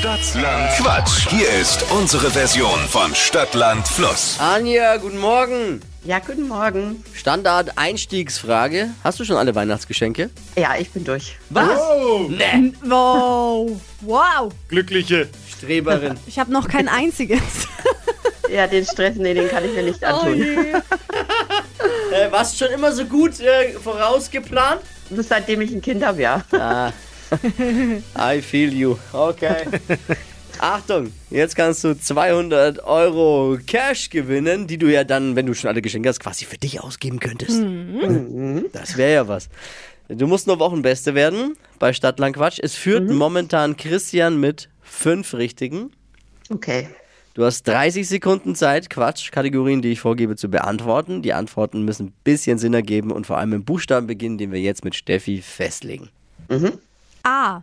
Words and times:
Stadtland 0.00 0.70
Quatsch. 0.78 1.28
Hier 1.28 1.46
ist 1.60 1.84
unsere 1.90 2.30
Version 2.30 2.78
von 2.88 3.14
Stadtland 3.14 3.86
Fluss. 3.86 4.38
Anja, 4.40 4.96
guten 4.96 5.18
Morgen. 5.18 5.82
Ja, 6.04 6.20
guten 6.20 6.48
Morgen. 6.48 7.04
Standard-Einstiegsfrage. 7.12 8.88
Hast 9.04 9.20
du 9.20 9.26
schon 9.26 9.36
alle 9.36 9.54
Weihnachtsgeschenke? 9.54 10.30
Ja, 10.56 10.70
ich 10.78 10.90
bin 10.90 11.04
durch. 11.04 11.36
Was? 11.50 11.78
Nee. 12.30 12.72
Wow. 12.82 13.78
Wow. 14.00 14.50
Glückliche. 14.68 15.28
Streberin. 15.54 16.18
Ich 16.26 16.38
habe 16.38 16.50
noch 16.50 16.66
kein 16.66 16.88
einziges. 16.88 17.42
Ja, 18.50 18.66
den 18.66 18.84
Stress, 18.84 19.14
nee, 19.14 19.32
den 19.32 19.48
kann 19.48 19.64
ich 19.64 19.72
mir 19.72 19.84
nicht 19.84 20.02
antun. 20.02 20.42
äh, 20.42 20.72
warst 22.32 22.58
schon 22.58 22.66
immer 22.70 22.90
so 22.90 23.04
gut 23.04 23.38
äh, 23.38 23.74
vorausgeplant? 23.74 24.80
Bis 25.10 25.28
seitdem 25.28 25.60
ich 25.60 25.70
ein 25.70 25.80
Kind 25.80 26.04
habe, 26.04 26.20
ja. 26.20 26.42
Ah. 26.50 26.90
I 28.18 28.40
feel 28.40 28.72
you. 28.72 28.96
Okay. 29.12 29.66
Achtung, 30.58 31.12
jetzt 31.30 31.56
kannst 31.56 31.84
du 31.84 31.98
200 31.98 32.84
Euro 32.84 33.58
Cash 33.66 34.10
gewinnen, 34.10 34.66
die 34.66 34.76
du 34.76 34.92
ja 34.92 35.04
dann, 35.04 35.34
wenn 35.34 35.46
du 35.46 35.54
schon 35.54 35.68
alle 35.68 35.80
Geschenke 35.80 36.08
hast, 36.08 36.20
quasi 36.20 36.44
für 36.44 36.58
dich 36.58 36.80
ausgeben 36.80 37.18
könntest. 37.18 37.62
Das 38.72 38.96
wäre 38.96 39.12
ja 39.12 39.28
was. 39.28 39.48
Du 40.08 40.26
musst 40.26 40.46
nur 40.46 40.58
Wochenbeste 40.58 41.14
werden 41.14 41.56
bei 41.78 41.92
Stadtland 41.92 42.36
Quatsch. 42.36 42.58
Es 42.60 42.74
führt 42.74 43.08
momentan 43.08 43.76
Christian 43.76 44.38
mit 44.38 44.68
fünf 44.82 45.34
Richtigen. 45.34 45.92
Okay. 46.50 46.88
Du 47.34 47.44
hast 47.44 47.62
30 47.68 48.08
Sekunden 48.08 48.54
Zeit, 48.56 48.90
Quatsch-Kategorien, 48.90 49.82
die 49.82 49.92
ich 49.92 50.00
vorgebe, 50.00 50.34
zu 50.34 50.48
beantworten. 50.48 51.22
Die 51.22 51.32
Antworten 51.32 51.84
müssen 51.84 52.06
ein 52.06 52.12
bisschen 52.24 52.58
Sinn 52.58 52.74
ergeben 52.74 53.12
und 53.12 53.26
vor 53.26 53.38
allem 53.38 53.52
im 53.52 53.64
Buchstaben 53.64 54.08
beginnen, 54.08 54.36
den 54.36 54.50
wir 54.50 54.60
jetzt 54.60 54.84
mit 54.84 54.96
Steffi 54.96 55.40
festlegen. 55.40 56.10
A. 57.22 57.62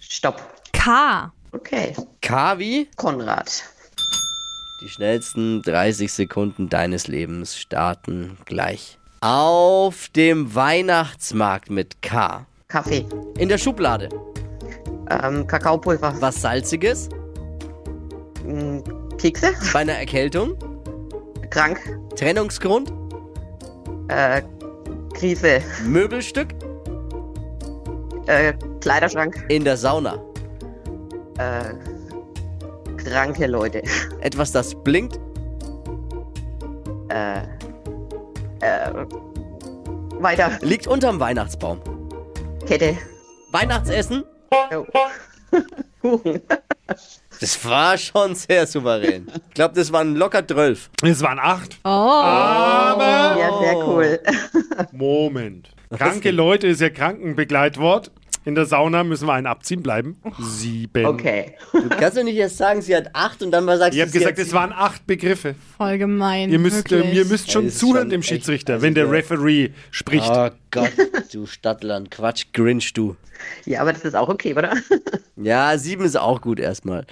Stopp. 0.00 0.40
K. 0.72 1.32
Okay. 1.52 1.94
K 2.20 2.58
wie? 2.58 2.88
Konrad. 2.96 3.64
Die 4.80 4.88
schnellsten 4.88 5.62
30 5.62 6.12
Sekunden 6.12 6.68
deines 6.68 7.06
Lebens 7.06 7.56
starten 7.56 8.36
gleich. 8.44 8.98
Auf 9.20 10.08
dem 10.08 10.54
Weihnachtsmarkt 10.54 11.70
mit 11.70 12.02
K. 12.02 12.46
Kaffee. 12.68 13.06
In 13.38 13.48
der 13.48 13.58
Schublade. 13.58 14.08
Ähm, 15.10 15.46
Kakaopulver. 15.46 16.16
Was 16.20 16.40
Salziges. 16.42 17.08
Mm, 18.44 18.80
Kekse. 19.16 19.52
Bei 19.72 19.80
einer 19.80 19.94
Erkältung. 19.94 20.58
Krank. 21.50 21.80
Trennungsgrund. 22.16 22.92
Äh, 24.08 24.42
Krise. 25.14 25.62
Möbelstück. 25.86 26.48
Äh, 28.26 28.54
Kleiderschrank. 28.80 29.44
In 29.48 29.64
der 29.64 29.76
Sauna. 29.76 30.22
Äh, 31.38 31.74
kranke 32.96 33.46
Leute. 33.46 33.82
Etwas, 34.20 34.52
das 34.52 34.74
blinkt. 34.82 35.18
Äh, 37.08 37.38
äh, 38.60 38.92
weiter. 40.18 40.58
Liegt 40.62 40.86
unterm 40.86 41.20
Weihnachtsbaum. 41.20 41.80
Kette. 42.66 42.96
Weihnachtsessen. 43.52 44.24
Oh. 44.74 44.86
Kuchen. 46.00 46.42
Das 47.40 47.64
war 47.64 47.98
schon 47.98 48.34
sehr 48.34 48.66
souverän. 48.66 49.26
Ich 49.48 49.54
glaube, 49.54 49.74
das 49.74 49.92
waren 49.92 50.14
locker 50.16 50.46
12. 50.46 50.90
Es 51.02 51.22
waren 51.22 51.38
acht. 51.38 51.78
Oh. 51.84 51.88
Aber 51.88 53.36
Ja, 53.38 53.58
sehr 53.60 53.76
cool. 53.86 54.20
Moment. 54.92 55.70
Kranke 55.96 56.30
Leute 56.30 56.66
ist 56.66 56.80
ja 56.80 56.90
Krankenbegleitwort. 56.90 58.10
In 58.46 58.54
der 58.54 58.66
Sauna 58.66 59.04
müssen 59.04 59.26
wir 59.26 59.32
einen 59.32 59.46
abziehen 59.46 59.82
bleiben. 59.82 60.20
Sieben. 60.38 61.06
Okay. 61.06 61.54
Du 61.72 61.88
kannst 61.88 62.18
doch 62.18 62.22
nicht 62.24 62.36
erst 62.36 62.58
sagen, 62.58 62.82
sie 62.82 62.94
hat 62.94 63.08
8 63.14 63.42
und 63.42 63.50
dann 63.52 63.64
mal 63.64 63.78
sagst 63.78 63.96
Ihr 63.96 64.04
du, 64.04 64.08
habt 64.10 64.18
gesagt, 64.18 64.38
es 64.38 64.52
waren 64.52 64.72
acht 64.72 65.06
Begriffe. 65.06 65.54
Voll 65.78 65.96
gemein. 65.98 66.50
Ihr 66.50 66.58
müsst, 66.58 66.92
äh, 66.92 67.10
ihr 67.10 67.24
müsst 67.24 67.50
schon 67.50 67.66
Das 67.66 67.78
zuhören 67.78 68.02
schon 68.02 68.10
dem 68.10 68.20
echt- 68.20 68.28
Schiedsrichter, 68.28 68.74
also 68.74 68.82
wenn 68.84 68.94
der 68.94 69.04
der- 69.04 69.12
Referee 69.14 69.70
spricht. 69.90 70.30
Oh 70.30 70.50
Gott, 70.70 70.92
du 71.32 71.46
Stadtland, 71.46 72.10
Quatsch, 72.10 72.44
Grinch, 72.52 72.92
du. 72.92 73.16
Ja, 73.64 73.80
aber 73.80 73.92
das 73.94 74.02
ist 74.04 74.14
auch 74.14 74.28
okay, 74.28 74.52
oder? 74.54 74.74
Ja, 75.36 75.76
sieben 75.78 76.04
ist 76.04 76.16
auch 76.16 76.40
gut 76.40 76.60
erstmal. 76.60 77.06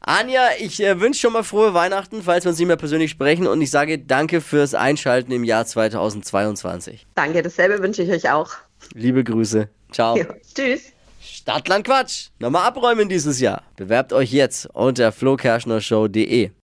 Anja, 0.00 0.42
ich 0.60 0.82
äh, 0.82 1.00
wünsche 1.00 1.20
schon 1.20 1.32
mal 1.32 1.42
frohe 1.42 1.72
Weihnachten, 1.74 2.22
falls 2.22 2.44
wir 2.44 2.50
uns 2.50 2.58
nicht 2.58 2.68
mehr 2.68 2.76
persönlich 2.76 3.10
sprechen. 3.10 3.46
Und 3.46 3.60
ich 3.62 3.70
sage 3.70 3.98
danke 3.98 4.40
fürs 4.40 4.74
Einschalten 4.74 5.32
im 5.32 5.44
Jahr 5.44 5.64
2022. 5.66 7.06
Danke, 7.14 7.42
dasselbe 7.42 7.82
wünsche 7.82 8.02
ich 8.02 8.10
euch 8.10 8.30
auch. 8.30 8.50
Liebe 8.94 9.24
Grüße. 9.24 9.68
Ciao. 9.92 10.16
Ja, 10.16 10.26
tschüss. 10.54 10.92
Stadtland 11.20 11.84
Quatsch. 11.84 12.28
Nochmal 12.38 12.66
abräumen 12.66 13.08
dieses 13.08 13.40
Jahr. 13.40 13.62
Bewerbt 13.76 14.12
euch 14.12 14.32
jetzt 14.32 14.66
unter 14.74 15.12
flokerschnershow.de. 15.12 16.50